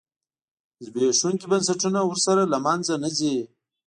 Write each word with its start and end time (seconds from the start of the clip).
زبېښونکي 0.85 1.45
بنسټونه 1.51 1.99
ورسره 2.09 2.41
له 2.51 2.57
منځه 2.65 2.93
نه 3.03 3.09
ځي. 3.17 3.35